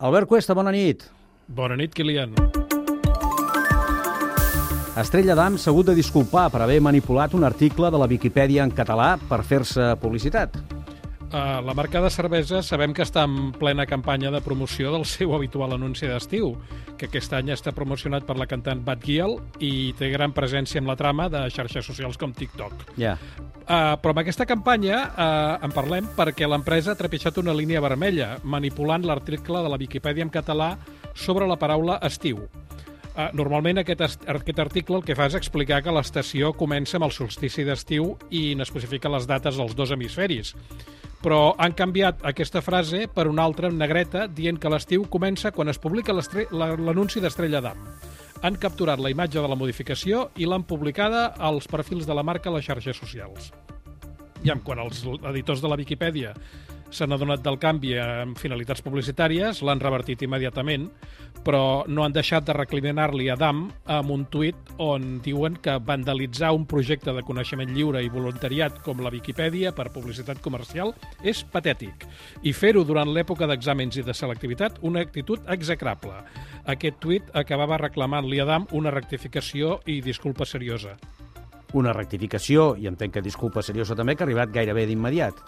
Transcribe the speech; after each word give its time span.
Albert 0.00 0.28
Cuesta, 0.28 0.54
bona 0.54 0.70
nit. 0.72 1.02
Bona 1.46 1.76
nit, 1.76 1.92
Kilian. 1.92 2.30
Estrella 4.96 5.34
d'Am 5.36 5.58
s'ha 5.60 5.68
hagut 5.74 5.90
de 5.90 5.94
disculpar 5.98 6.46
per 6.48 6.62
haver 6.64 6.78
manipulat 6.80 7.36
un 7.36 7.44
article 7.44 7.90
de 7.92 8.00
la 8.00 8.08
Viquipèdia 8.08 8.64
en 8.64 8.72
català 8.72 9.10
per 9.28 9.42
fer-se 9.44 9.90
publicitat. 10.00 10.56
Uh, 11.30 11.62
la 11.62 11.74
marca 11.78 12.00
de 12.02 12.10
cervesa 12.10 12.58
sabem 12.66 12.90
que 12.90 13.04
està 13.06 13.22
en 13.22 13.52
plena 13.54 13.84
campanya 13.86 14.32
de 14.34 14.40
promoció 14.42 14.90
del 14.90 15.04
seu 15.06 15.30
habitual 15.36 15.76
anunci 15.76 16.08
d'estiu, 16.10 16.56
que 16.98 17.06
aquest 17.06 17.36
any 17.38 17.52
està 17.54 17.70
promocionat 17.70 18.26
per 18.26 18.34
la 18.34 18.48
cantant 18.50 18.82
Bad 18.82 19.06
Giel 19.06 19.36
i 19.62 19.92
té 19.94 20.08
gran 20.10 20.34
presència 20.34 20.82
en 20.82 20.90
la 20.90 20.98
trama 20.98 21.28
de 21.30 21.44
xarxes 21.54 21.86
socials 21.86 22.18
com 22.18 22.34
TikTok. 22.34 22.82
Ja. 22.98 23.14
Uh, 23.62 23.94
però 24.02 24.10
amb 24.10 24.24
aquesta 24.24 24.48
campanya 24.50 25.04
uh, 25.06 25.62
en 25.62 25.70
parlem 25.70 26.08
perquè 26.18 26.50
l'empresa 26.50 26.96
ha 26.96 26.98
trepitjat 26.98 27.38
una 27.38 27.54
línia 27.54 27.82
vermella, 27.84 28.32
manipulant 28.42 29.06
l'article 29.06 29.62
de 29.62 29.70
la 29.70 29.78
Viquipèdia 29.78 30.26
en 30.26 30.34
català 30.34 30.72
sobre 31.14 31.46
la 31.46 31.60
paraula 31.60 32.00
estiu. 32.10 32.42
Uh, 33.10 33.26
normalment 33.34 33.80
aquest, 33.80 34.22
aquest 34.30 34.60
article 34.62 35.00
el 35.00 35.04
que 35.06 35.16
fa 35.18 35.26
és 35.26 35.34
explicar 35.34 35.80
que 35.82 35.92
l'estació 35.94 36.52
comença 36.54 36.94
amb 36.96 37.08
el 37.08 37.14
solstici 37.14 37.64
d'estiu 37.66 38.12
i 38.30 38.54
n'especifica 38.54 39.10
les 39.10 39.26
dates 39.26 39.58
dels 39.58 39.74
dos 39.74 39.90
hemisferis. 39.90 40.54
Però 41.20 41.56
han 41.60 41.74
canviat 41.76 42.22
aquesta 42.24 42.62
frase 42.64 43.04
per 43.12 43.26
una 43.28 43.42
altra 43.44 43.68
en 43.68 43.76
negreta 43.82 44.24
dient 44.30 44.60
que 44.62 44.70
l'estiu 44.72 45.04
comença 45.10 45.50
quan 45.52 45.68
es 45.68 45.80
publica 45.82 46.14
l'anunci 46.14 47.20
d'Estrella 47.20 47.60
d'Am. 47.60 47.82
Han 48.40 48.56
capturat 48.56 49.02
la 49.02 49.10
imatge 49.12 49.42
de 49.42 49.48
la 49.50 49.58
modificació 49.58 50.30
i 50.40 50.46
l'han 50.48 50.64
publicada 50.64 51.26
als 51.36 51.68
perfils 51.68 52.06
de 52.08 52.16
la 52.16 52.24
marca 52.24 52.48
a 52.48 52.54
les 52.54 52.64
xarxes 52.64 52.96
socials. 52.96 53.50
I 54.46 54.54
amb 54.54 54.64
quan 54.64 54.80
els 54.80 55.02
editors 55.28 55.60
de 55.60 55.68
la 55.68 55.76
Viquipèdia 55.76 56.32
s'han 56.90 57.14
adonat 57.14 57.42
del 57.44 57.58
canvi 57.62 57.94
amb 57.98 58.38
finalitats 58.38 58.82
publicitàries, 58.84 59.62
l'han 59.62 59.80
revertit 59.82 60.22
immediatament, 60.26 60.88
però 61.44 61.84
no 61.88 62.04
han 62.04 62.12
deixat 62.12 62.44
de 62.48 62.56
recriminar-li 62.56 63.30
a 63.30 63.36
Dam 63.40 63.62
amb 63.90 64.12
un 64.12 64.26
tuit 64.32 64.74
on 64.82 65.20
diuen 65.24 65.56
que 65.62 65.78
vandalitzar 65.86 66.50
un 66.56 66.66
projecte 66.68 67.14
de 67.16 67.24
coneixement 67.26 67.70
lliure 67.72 68.02
i 68.04 68.12
voluntariat 68.12 68.82
com 68.84 69.00
la 69.00 69.12
Viquipèdia 69.14 69.72
per 69.76 69.88
publicitat 69.94 70.42
comercial 70.44 70.92
és 71.22 71.42
patètic 71.44 72.04
i 72.42 72.52
fer-ho 72.52 72.84
durant 72.84 73.08
l'època 73.14 73.48
d'exàmens 73.48 74.00
i 74.00 74.04
de 74.06 74.16
selectivitat 74.16 74.82
una 74.82 75.00
actitud 75.06 75.46
execrable. 75.48 76.18
Aquest 76.68 77.00
tuit 77.00 77.32
acabava 77.32 77.80
reclamant-li 77.80 78.40
a 78.40 78.48
Dam 78.48 78.68
una 78.76 78.92
rectificació 78.92 79.78
i 79.86 80.00
disculpa 80.04 80.44
seriosa. 80.44 80.98
Una 81.78 81.94
rectificació, 81.94 82.74
i 82.76 82.88
entenc 82.90 83.14
que 83.14 83.22
disculpa 83.22 83.62
seriosa 83.62 83.94
també, 83.94 84.16
que 84.16 84.24
ha 84.24 84.28
arribat 84.28 84.50
gairebé 84.54 84.88
d'immediat. 84.90 85.38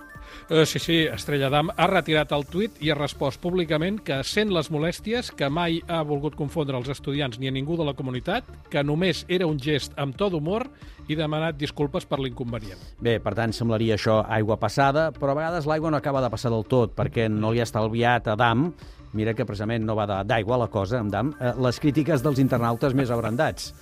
Uh, 0.50 0.64
sí, 0.69 0.80
sí, 0.83 0.98
Estrella 1.06 1.50
d'Am 1.52 1.72
ha 1.77 1.88
retirat 1.91 2.33
el 2.36 2.47
tuit 2.50 2.78
i 2.84 2.92
ha 2.92 2.98
respost 2.98 3.41
públicament 3.42 4.00
que 4.05 4.20
sent 4.27 4.52
les 4.55 4.70
molèsties, 4.72 5.33
que 5.36 5.50
mai 5.50 5.80
ha 5.88 6.02
volgut 6.06 6.36
confondre 6.38 6.78
els 6.78 6.91
estudiants 6.92 7.38
ni 7.41 7.50
a 7.50 7.55
ningú 7.55 7.77
de 7.80 7.86
la 7.88 7.97
comunitat, 7.98 8.48
que 8.70 8.84
només 8.86 9.25
era 9.28 9.48
un 9.48 9.60
gest 9.60 9.97
amb 10.00 10.16
tot 10.19 10.34
humor 10.38 10.69
i 11.08 11.19
demanat 11.19 11.58
disculpes 11.58 12.06
per 12.06 12.20
l'inconvenient. 12.22 12.80
Bé, 13.03 13.19
per 13.22 13.34
tant, 13.38 13.53
semblaria 13.56 13.98
això 13.98 14.22
aigua 14.28 14.58
passada, 14.60 15.10
però 15.16 15.34
a 15.34 15.41
vegades 15.41 15.69
l'aigua 15.69 15.91
no 15.91 16.00
acaba 16.00 16.22
de 16.22 16.30
passar 16.33 16.53
del 16.55 16.66
tot, 16.69 16.97
perquè 16.97 17.28
no 17.33 17.53
li 17.53 17.62
ha 17.62 17.69
estalviat 17.69 18.33
a 18.33 18.38
Dam 18.38 18.70
mira 19.12 19.34
que 19.36 19.44
precisament 19.44 19.84
no 19.84 19.97
va 19.97 20.06
d'aigua 20.25 20.58
la 20.60 20.69
cosa, 20.72 21.00
amb 21.00 21.12
Dam, 21.12 21.34
eh, 21.38 21.53
les 21.60 21.78
crítiques 21.80 22.25
dels 22.25 22.41
internautes 22.41 22.94
més 22.97 23.10
abrandats. 23.12 23.72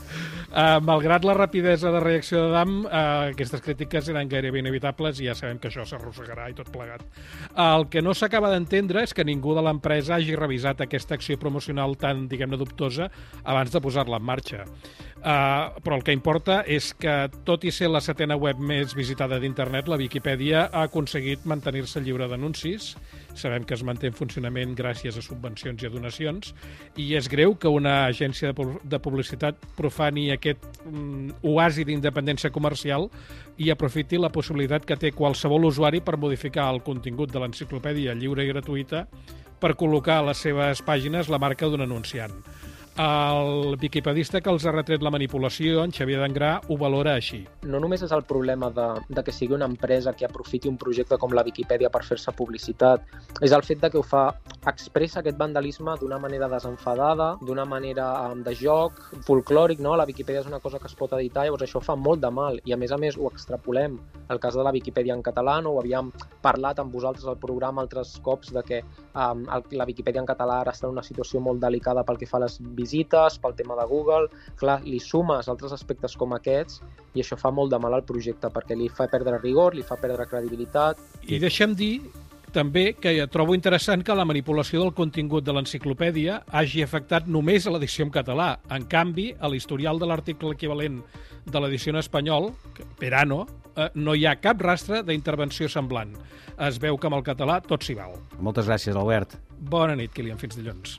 Uh, 0.51 0.81
malgrat 0.83 1.23
la 1.23 1.35
rapidesa 1.37 1.93
de 1.95 2.01
reacció 2.03 2.41
de 2.43 2.49
Dam, 2.51 2.73
uh, 2.83 3.31
aquestes 3.31 3.61
crítiques 3.63 4.09
eren 4.11 4.27
gairebé 4.27 4.59
inevitables 4.59 5.21
i 5.23 5.29
ja 5.29 5.37
sabem 5.39 5.61
que 5.63 5.71
això 5.71 5.85
s'arrossegarà 5.87 6.49
i 6.51 6.57
tot 6.59 6.73
plegat. 6.75 7.05
El 7.55 7.87
que 7.93 8.03
no 8.03 8.17
s'acaba 8.19 8.51
d'entendre 8.51 9.05
és 9.07 9.15
que 9.15 9.23
ningú 9.25 9.55
de 9.55 9.63
l'empresa 9.63 10.17
hagi 10.17 10.35
revisat 10.35 10.83
aquesta 10.83 11.15
acció 11.15 11.39
promocional 11.39 11.95
tan, 12.01 12.27
diguem-ne, 12.27 12.59
dubtosa 12.59 13.07
abans 13.45 13.71
de 13.71 13.83
posar-la 13.85 14.19
en 14.19 14.27
marxa. 14.27 14.67
Uh, 15.21 15.71
però 15.85 16.01
el 16.01 16.03
que 16.03 16.17
importa 16.17 16.65
és 16.67 16.91
que, 16.99 17.15
tot 17.47 17.63
i 17.69 17.71
ser 17.71 17.93
la 17.93 18.03
setena 18.03 18.35
web 18.41 18.59
més 18.59 18.97
visitada 18.99 19.39
d'internet, 19.39 19.87
la 19.87 20.01
Viquipèdia 20.01 20.67
ha 20.67 20.87
aconseguit 20.89 21.47
mantenir-se 21.47 22.03
lliure 22.03 22.27
d'anuncis. 22.27 22.97
Sabem 23.35 23.65
que 23.65 23.75
es 23.75 23.83
manté 23.87 24.09
en 24.11 24.17
funcionament 24.17 24.75
gràcies 24.79 25.17
a 25.17 25.23
subvencions 25.25 25.83
i 25.83 25.89
a 25.89 25.93
donacions, 25.93 26.55
i 26.97 27.13
és 27.19 27.29
greu 27.31 27.55
que 27.55 27.71
una 27.71 28.07
agència 28.07 28.53
de 28.55 29.01
publicitat 29.03 29.61
profani 29.79 30.31
aquest 30.35 30.65
um, 30.87 31.31
oasi 31.55 31.87
d'independència 31.89 32.53
comercial 32.55 33.09
i 33.59 33.71
aprofiti 33.71 34.19
la 34.19 34.33
possibilitat 34.33 34.87
que 34.89 34.99
té 34.99 35.13
qualsevol 35.13 35.69
usuari 35.71 36.01
per 36.01 36.19
modificar 36.19 36.71
el 36.75 36.83
contingut 36.87 37.33
de 37.33 37.43
l'enciclopèdia 37.43 38.17
lliure 38.19 38.45
i 38.45 38.53
gratuïta 38.53 39.07
per 39.61 39.77
col·locar 39.77 40.21
a 40.21 40.27
les 40.31 40.41
seves 40.41 40.83
pàgines 40.83 41.29
la 41.29 41.39
marca 41.39 41.69
d'un 41.69 41.85
anunciant. 41.85 42.35
El 42.99 43.77
viquipedista 43.79 44.41
que 44.43 44.51
els 44.51 44.65
ha 44.67 44.73
retret 44.75 45.03
la 45.03 45.13
manipulació, 45.15 45.85
en 45.85 45.93
Xavier 45.95 46.19
Dangrà, 46.21 46.51
ho 46.69 46.77
valora 46.77 47.15
així. 47.15 47.45
No 47.63 47.79
només 47.81 48.03
és 48.03 48.13
el 48.13 48.25
problema 48.29 48.69
de, 48.75 48.89
de 49.09 49.23
que 49.25 49.33
sigui 49.33 49.55
una 49.55 49.69
empresa 49.71 50.13
que 50.13 50.27
aprofiti 50.27 50.69
un 50.69 50.77
projecte 50.77 51.17
com 51.17 51.33
la 51.33 51.45
Viquipèdia 51.47 51.89
per 51.89 52.03
fer-se 52.05 52.35
publicitat, 52.37 53.07
és 53.41 53.55
el 53.57 53.63
fet 53.65 53.81
de 53.81 53.91
que 53.93 54.01
ho 54.01 54.05
fa 54.05 54.25
expressa 54.69 55.21
aquest 55.21 55.39
vandalisme 55.39 55.95
d'una 56.01 56.19
manera 56.21 56.49
desenfadada, 56.51 57.31
d'una 57.47 57.65
manera 57.65 58.09
de 58.37 58.55
joc, 58.59 58.99
folclòric, 59.27 59.81
no? 59.81 59.95
La 59.97 60.09
Viquipèdia 60.09 60.43
és 60.43 60.51
una 60.51 60.61
cosa 60.61 60.83
que 60.83 60.91
es 60.91 60.99
pot 60.99 61.15
editar, 61.17 61.47
llavors 61.47 61.65
això 61.65 61.81
fa 61.81 61.97
molt 61.97 62.21
de 62.21 62.31
mal 62.35 62.61
i 62.65 62.75
a 62.75 62.81
més 62.81 62.93
a 62.93 62.99
més 63.01 63.17
ho 63.17 63.31
extrapolem. 63.31 63.97
El 64.29 64.43
cas 64.43 64.59
de 64.59 64.67
la 64.67 64.75
Viquipèdia 64.77 65.15
en 65.17 65.23
català, 65.23 65.61
no? 65.63 65.77
ho 65.77 65.81
havíem 65.81 66.11
parlat 66.43 66.83
amb 66.83 66.93
vosaltres 66.93 67.25
al 67.31 67.39
programa 67.41 67.81
altres 67.87 68.17
cops 68.25 68.53
de 68.53 68.63
que 68.67 68.83
um, 69.15 69.47
la 69.73 69.89
Viquipèdia 69.89 70.21
en 70.21 70.29
català 70.29 70.61
ara 70.61 70.75
està 70.75 70.89
en 70.89 70.99
una 70.99 71.07
situació 71.07 71.41
molt 71.41 71.63
delicada 71.63 72.05
pel 72.05 72.21
que 72.21 72.29
fa 72.29 72.39
a 72.41 72.45
les 72.45 72.61
visites, 72.61 72.90
pel 73.43 73.55
tema 73.57 73.77
de 73.79 73.87
Google, 73.87 74.29
clar, 74.57 74.81
li 74.85 75.01
sumes 75.01 75.49
altres 75.49 75.73
aspectes 75.73 76.17
com 76.17 76.33
aquests 76.33 76.81
i 77.15 77.23
això 77.23 77.37
fa 77.39 77.51
molt 77.51 77.71
de 77.71 77.79
mal 77.79 77.95
al 77.95 78.05
projecte 78.07 78.51
perquè 78.51 78.77
li 78.77 78.89
fa 78.89 79.09
perdre 79.11 79.39
rigor, 79.43 79.75
li 79.75 79.83
fa 79.83 79.97
perdre 79.97 80.27
credibilitat. 80.27 80.99
I 81.27 81.39
deixem 81.43 81.75
dir 81.75 82.01
també 82.51 82.95
que 82.99 83.13
trobo 83.31 83.55
interessant 83.55 84.03
que 84.03 84.15
la 84.15 84.27
manipulació 84.27 84.83
del 84.83 84.95
contingut 84.95 85.45
de 85.47 85.55
l'enciclopèdia 85.55 86.41
hagi 86.51 86.83
afectat 86.83 87.29
només 87.31 87.67
a 87.67 87.75
l'edició 87.75 88.07
en 88.09 88.13
català. 88.15 88.51
En 88.75 88.87
canvi, 88.91 89.31
a 89.39 89.49
l'historial 89.49 90.03
de 90.03 90.09
l'article 90.11 90.55
equivalent 90.57 91.01
de 91.47 91.63
l'edició 91.63 91.95
en 91.95 92.01
espanyol, 92.03 92.51
per 92.99 93.15
ano, 93.15 93.45
eh, 93.77 93.89
no 93.95 94.15
hi 94.15 94.27
ha 94.27 94.37
cap 94.43 94.61
rastre 94.67 95.05
d'intervenció 95.07 95.71
semblant. 95.71 96.17
Es 96.59 96.81
veu 96.83 96.99
que 96.99 97.09
amb 97.09 97.21
el 97.21 97.27
català 97.27 97.61
tot 97.65 97.87
s'hi 97.87 97.97
val. 97.99 98.19
Moltes 98.39 98.67
gràcies, 98.69 98.97
Albert. 98.97 99.39
Bona 99.61 99.97
nit, 99.97 100.13
Kilian. 100.13 100.41
Fins 100.41 100.59
dilluns. 100.59 100.99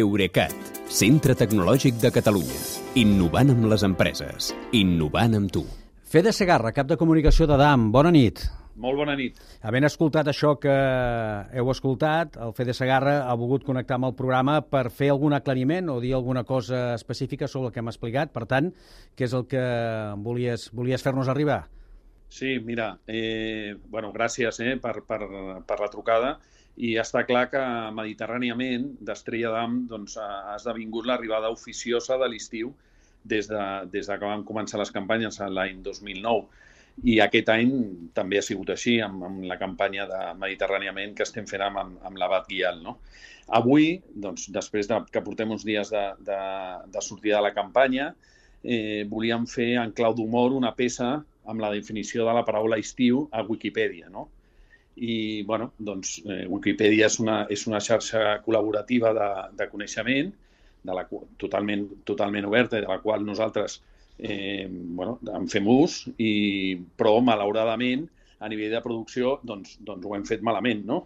Eurecat, 0.00 0.54
centre 0.88 1.34
tecnològic 1.36 1.98
de 2.00 2.10
Catalunya. 2.14 2.60
Innovant 3.00 3.52
amb 3.52 3.66
les 3.70 3.84
empreses. 3.86 4.50
Innovant 4.76 5.36
amb 5.36 5.52
tu. 5.52 5.64
Fede 6.10 6.32
Segarra, 6.32 6.72
cap 6.74 6.88
de 6.88 6.96
comunicació 6.98 7.46
de 7.46 7.58
DAM. 7.60 7.90
Bona 7.94 8.10
nit. 8.14 8.40
Molt 8.80 8.96
bona 8.96 9.12
nit. 9.18 9.36
Havent 9.66 9.84
escoltat 9.86 10.30
això 10.30 10.54
que 10.62 10.72
heu 10.72 11.68
escoltat, 11.72 12.38
el 12.40 12.54
Fede 12.56 12.72
Segarra 12.76 13.18
ha 13.28 13.34
volgut 13.36 13.66
connectar 13.66 13.98
amb 13.98 14.08
el 14.08 14.14
programa 14.16 14.60
per 14.64 14.86
fer 14.88 15.10
algun 15.12 15.36
aclariment 15.36 15.90
o 15.92 15.98
dir 16.00 16.14
alguna 16.16 16.46
cosa 16.48 16.94
específica 16.94 17.48
sobre 17.48 17.68
el 17.68 17.74
que 17.74 17.82
hem 17.84 17.92
explicat. 17.92 18.32
Per 18.32 18.46
tant, 18.48 18.72
què 19.18 19.28
és 19.28 19.36
el 19.36 19.44
que 19.50 19.64
volies, 20.24 20.70
volies 20.72 21.04
fer-nos 21.04 21.28
arribar? 21.28 21.66
Sí, 22.30 22.56
mira, 22.64 22.94
eh, 23.06 23.74
bueno, 23.90 24.14
gràcies 24.14 24.62
eh, 24.64 24.78
per, 24.80 25.02
per, 25.04 25.20
per 25.66 25.80
la 25.82 25.90
trucada 25.92 26.38
i 26.76 26.94
està 27.00 27.24
clar 27.28 27.46
que 27.52 27.62
mediterràniament 27.96 28.86
d'Estrella 29.04 29.50
d'Am 29.56 29.82
doncs, 29.90 30.16
ha 30.20 30.54
esdevingut 30.56 31.08
l'arribada 31.08 31.50
oficiosa 31.52 32.18
de 32.20 32.28
l'estiu 32.30 32.72
des, 33.24 33.48
de, 33.48 33.64
des 33.92 34.06
de 34.06 34.16
que 34.16 34.26
vam 34.26 34.44
començar 34.48 34.80
les 34.80 34.92
campanyes 34.94 35.40
l'any 35.40 35.82
2009. 35.84 36.46
I 37.10 37.20
aquest 37.24 37.48
any 37.52 37.70
també 38.16 38.38
ha 38.38 38.44
sigut 38.44 38.72
així, 38.74 38.98
amb, 39.00 39.22
amb 39.24 39.44
la 39.48 39.58
campanya 39.60 40.06
de 40.08 40.20
Mediterràniament 40.40 41.14
que 41.16 41.24
estem 41.24 41.46
fent 41.48 41.64
amb, 41.64 42.00
amb 42.04 42.18
l'Abat 42.20 42.48
Guial. 42.48 42.80
No? 42.84 42.98
Avui, 43.60 44.00
doncs, 44.24 44.48
després 44.54 44.88
de, 44.90 44.98
que 45.12 45.22
portem 45.26 45.50
uns 45.50 45.64
dies 45.66 45.92
de, 45.92 46.04
de, 46.26 46.40
de 46.92 47.04
sortida 47.04 47.38
de 47.38 47.46
la 47.48 47.54
campanya, 47.56 48.12
eh, 48.62 49.06
volíem 49.10 49.46
fer 49.48 49.72
en 49.80 49.94
clau 49.96 50.14
d'humor 50.16 50.52
una 50.56 50.74
peça 50.76 51.16
amb 51.50 51.62
la 51.62 51.72
definició 51.72 52.26
de 52.26 52.34
la 52.36 52.44
paraula 52.46 52.78
estiu 52.78 53.24
a 53.32 53.42
Wikipedia. 53.46 54.10
No? 54.12 54.28
I 54.96 55.42
bueno, 55.48 55.72
doncs, 55.78 56.18
eh, 56.26 56.44
Wikipedia 56.48 57.06
és 57.06 57.18
una, 57.22 57.44
és 57.50 57.66
una 57.68 57.80
xarxa 57.80 58.40
col·laborativa 58.44 59.12
de, 59.16 59.28
de 59.56 59.68
coneixement 59.70 60.32
de 60.82 60.96
la, 60.96 61.06
totalment, 61.40 61.86
totalment 62.08 62.48
oberta 62.48 62.80
de 62.80 62.88
la 62.88 62.98
qual 63.00 63.24
nosaltres 63.24 63.80
eh, 64.18 64.66
bueno, 64.70 65.18
en 65.32 65.48
fem 65.48 65.68
ús, 65.68 66.02
i, 66.18 66.76
però 66.96 67.18
malauradament 67.24 68.06
a 68.40 68.48
nivell 68.48 68.72
de 68.74 68.82
producció 68.84 69.38
doncs, 69.44 69.78
doncs 69.84 70.06
ho 70.06 70.14
hem 70.16 70.26
fet 70.28 70.44
malament. 70.44 70.84
No? 70.88 71.00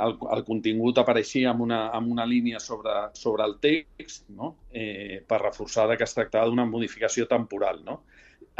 El, 0.00 0.16
el 0.34 0.44
contingut 0.46 0.98
apareixia 1.02 1.50
amb 1.52 1.64
una, 1.66 1.80
amb 1.96 2.10
una 2.10 2.26
línia 2.26 2.60
sobre, 2.62 2.94
sobre 3.18 3.46
el 3.46 3.58
text 3.62 4.28
no? 4.34 4.54
eh, 4.72 5.20
per 5.26 5.42
reforçar 5.42 5.88
que 5.96 6.06
es 6.06 6.16
tractava 6.16 6.48
d'una 6.48 6.66
modificació 6.66 7.26
temporal. 7.30 7.82
No? 7.86 8.00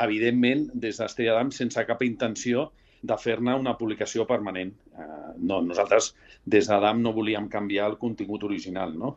Evidentment, 0.01 0.69
des 0.75 1.01
d'Estrella 1.01 1.39
d'Am, 1.39 1.55
sense 1.55 1.87
cap 1.87 2.03
intenció 2.07 2.71
de 3.03 3.17
fer-ne 3.17 3.55
una 3.57 3.77
publicació 3.79 4.27
permanent. 4.29 4.73
Eh, 4.93 5.09
no, 5.39 5.61
nosaltres 5.65 6.13
des 6.45 6.69
d'Adam 6.69 7.03
no 7.03 7.15
volíem 7.17 7.49
canviar 7.49 7.89
el 7.91 7.99
contingut 7.99 8.45
original, 8.49 8.97
no? 8.99 9.17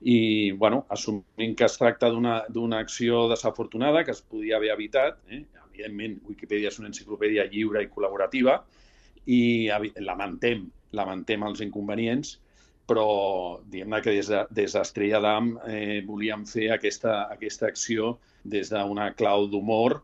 I, 0.00 0.52
bueno, 0.52 0.84
assumint 0.92 1.54
que 1.56 1.64
es 1.64 1.78
tracta 1.80 2.10
d'una 2.12 2.78
acció 2.78 3.26
desafortunada 3.30 4.04
que 4.04 4.12
es 4.12 4.20
podia 4.20 4.58
haver 4.58 4.74
evitat, 4.74 5.22
eh? 5.32 5.44
evidentment, 5.70 6.18
Wikipedia 6.28 6.68
és 6.68 6.78
una 6.80 6.90
enciclopèdia 6.90 7.46
lliure 7.52 7.82
i 7.84 7.88
col·laborativa 7.92 8.58
i 9.26 9.68
lamentem, 10.04 10.66
lamentem 10.96 11.44
els 11.48 11.62
inconvenients, 11.64 12.36
però 12.86 13.58
diguem 13.66 13.96
que 14.02 14.14
des 14.14 14.72
d'Estrella 14.72 15.18
de, 15.18 15.24
d'Am 15.24 15.48
eh, 15.66 16.02
volíem 16.06 16.44
fer 16.46 16.70
aquesta, 16.76 17.24
aquesta 17.32 17.66
acció 17.66 18.16
des 18.44 18.70
d'una 18.70 19.10
clau 19.18 19.48
d'humor 19.50 19.98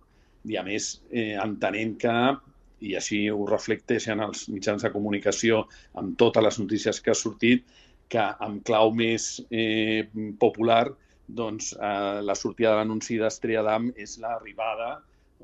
i, 0.51 0.57
a 0.59 0.65
més, 0.67 0.97
eh, 1.13 1.37
entenent 1.39 1.95
que 2.03 2.17
i 2.83 2.97
així 2.99 3.23
ho 3.31 3.47
reflecteixen 3.49 4.21
els 4.25 4.49
mitjans 4.53 4.83
de 4.85 4.91
comunicació 4.95 5.63
amb 6.03 6.17
totes 6.19 6.45
les 6.47 6.59
notícies 6.63 7.01
que 7.01 7.13
ha 7.13 7.19
sortit, 7.19 7.65
que 8.13 8.25
amb 8.47 8.63
clau 8.69 8.93
més 8.97 9.29
eh, 9.51 10.05
popular, 10.41 10.85
doncs, 11.27 11.73
eh, 11.79 12.21
la 12.27 12.37
sortida 12.37 12.75
de 12.75 12.83
l'anunci 12.83 13.19
d'Estrella 13.21 13.63
d'Am 13.69 13.91
és 13.97 14.19
l'arribada 14.21 14.91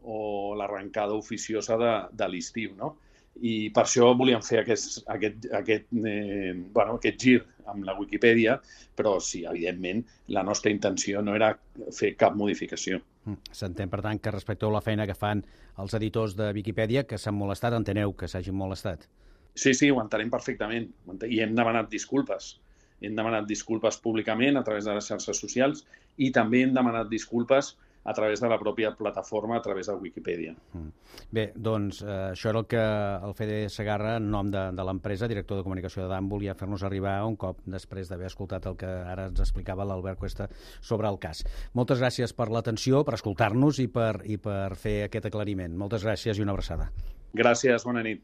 o 0.03 0.55
l'arrencada 0.59 1.17
oficiosa 1.17 1.79
de, 1.81 1.93
de 2.13 2.29
l'estiu, 2.33 2.75
no? 2.77 2.97
I 3.41 3.71
per 3.75 3.85
això 3.85 4.11
volíem 4.19 4.43
fer 4.43 4.63
aquest, 4.63 5.03
aquest, 5.15 5.47
aquest, 5.55 5.87
eh, 6.05 6.53
bueno, 6.75 6.97
aquest 6.99 7.21
gir 7.23 7.37
amb 7.69 7.85
la 7.85 7.95
Wikipedia, 7.99 8.57
però 8.97 9.19
sí, 9.21 9.45
evidentment, 9.47 10.03
la 10.35 10.43
nostra 10.43 10.73
intenció 10.73 11.23
no 11.23 11.37
era 11.37 11.53
fer 11.95 12.15
cap 12.19 12.37
modificació. 12.37 13.01
Mm, 13.27 13.53
s'entén, 13.53 13.91
per 13.93 14.01
tant, 14.03 14.21
que 14.23 14.33
respecteu 14.35 14.73
la 14.73 14.83
feina 14.85 15.07
que 15.07 15.17
fan 15.19 15.45
els 15.79 15.95
editors 15.95 16.35
de 16.39 16.51
Wikipedia, 16.57 17.05
que 17.07 17.19
s'han 17.19 17.37
molestat, 17.37 17.77
enteneu 17.77 18.15
que 18.17 18.29
s'hagin 18.29 18.57
molestat? 18.57 19.07
Sí, 19.55 19.75
sí, 19.75 19.91
ho 19.91 20.01
entenem 20.01 20.31
perfectament. 20.31 20.89
I 21.27 21.43
hem 21.45 21.55
demanat 21.59 21.91
disculpes. 21.91 22.57
Hem 23.03 23.15
demanat 23.19 23.47
disculpes 23.47 23.99
públicament 24.03 24.59
a 24.59 24.65
través 24.67 24.87
de 24.87 24.95
les 24.97 25.07
xarxes 25.07 25.39
socials 25.39 25.85
i 26.17 26.33
també 26.35 26.65
hem 26.65 26.75
demanat 26.75 27.11
disculpes 27.11 27.77
a 28.09 28.15
través 28.17 28.41
de 28.41 28.49
la 28.49 28.57
pròpia 28.59 28.95
plataforma, 28.97 29.59
a 29.59 29.63
través 29.63 29.87
de 29.87 29.95
Wikipedia. 30.01 30.55
Mm. 30.73 30.89
Bé, 31.31 31.45
doncs 31.55 32.01
eh, 32.01 32.33
això 32.33 32.49
era 32.49 32.63
el 32.63 32.69
que 32.71 32.81
el 32.81 33.35
Fede 33.37 33.59
Segarra, 33.69 34.15
en 34.17 34.31
nom 34.33 34.49
de, 34.49 34.63
de 34.73 34.87
l'empresa, 34.89 35.29
director 35.29 35.61
de 35.61 35.67
comunicació 35.67 36.07
de 36.07 36.09
DAM, 36.15 36.31
volia 36.33 36.57
fer-nos 36.57 36.87
arribar 36.89 37.19
un 37.29 37.37
cop 37.37 37.61
després 37.69 38.09
d'haver 38.09 38.31
escoltat 38.33 38.71
el 38.71 38.79
que 38.81 38.89
ara 38.89 39.29
ens 39.29 39.45
explicava 39.45 39.85
l'Albert 39.85 40.23
Cuesta 40.23 40.49
sobre 40.81 41.13
el 41.13 41.21
cas. 41.21 41.45
Moltes 41.77 42.01
gràcies 42.01 42.33
per 42.33 42.49
l'atenció, 42.55 43.05
per 43.05 43.19
escoltar-nos 43.19 43.83
i, 43.85 43.91
per, 43.93 44.23
i 44.25 44.41
per 44.41 44.73
fer 44.81 45.03
aquest 45.05 45.29
aclariment. 45.29 45.77
Moltes 45.77 46.09
gràcies 46.09 46.41
i 46.41 46.47
una 46.47 46.57
abraçada. 46.57 46.89
Gràcies, 47.37 47.85
bona 47.85 48.01
nit. 48.01 48.17